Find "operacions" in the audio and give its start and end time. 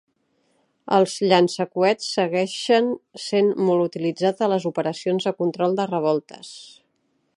4.71-5.29